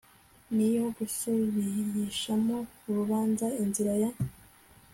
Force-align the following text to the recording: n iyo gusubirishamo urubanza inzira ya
n 0.55 0.57
iyo 0.67 0.85
gusubirishamo 0.97 2.55
urubanza 2.89 3.45
inzira 3.61 3.93
ya 4.01 4.11